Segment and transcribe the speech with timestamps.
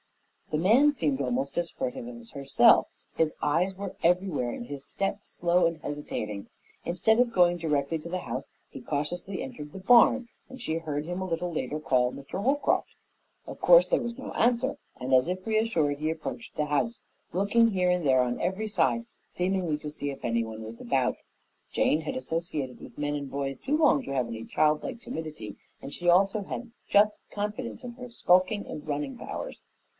[0.49, 5.19] The man seemed almost as furtive as herself; his eyes were everywhere and his step
[5.23, 6.47] slow and hesitating.
[6.83, 11.05] Instead of going directly to the house he cautiously entered the barn, and she heard
[11.05, 12.43] him a little later call Mr.
[12.43, 12.95] Holcroft.
[13.45, 17.69] Of course there was no answer, and as if reassured, he approached the house, looking
[17.69, 21.15] here and there on every side, seemingly to see if anyone was about.
[21.71, 25.93] Jane had associated with men and boys too long to have any childlike timidity, and
[25.93, 29.61] she also had just confidence in her skulking and running powers.